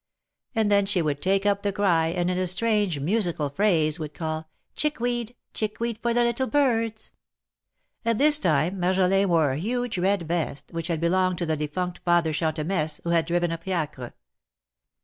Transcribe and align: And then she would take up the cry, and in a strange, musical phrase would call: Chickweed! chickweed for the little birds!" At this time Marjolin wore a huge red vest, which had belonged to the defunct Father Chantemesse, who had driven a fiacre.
And 0.55 0.71
then 0.71 0.87
she 0.87 1.03
would 1.03 1.21
take 1.21 1.45
up 1.45 1.61
the 1.61 1.71
cry, 1.71 2.07
and 2.07 2.31
in 2.31 2.37
a 2.39 2.47
strange, 2.47 2.99
musical 2.99 3.51
phrase 3.51 3.99
would 3.99 4.15
call: 4.15 4.49
Chickweed! 4.75 5.35
chickweed 5.53 5.99
for 6.01 6.11
the 6.11 6.23
little 6.23 6.47
birds!" 6.47 7.13
At 8.03 8.17
this 8.17 8.39
time 8.39 8.79
Marjolin 8.79 9.29
wore 9.29 9.51
a 9.51 9.59
huge 9.59 9.99
red 9.99 10.23
vest, 10.27 10.69
which 10.71 10.87
had 10.87 11.01
belonged 11.01 11.37
to 11.37 11.45
the 11.45 11.55
defunct 11.55 11.99
Father 12.03 12.33
Chantemesse, 12.33 12.99
who 13.03 13.11
had 13.11 13.27
driven 13.27 13.51
a 13.51 13.59
fiacre. 13.59 14.15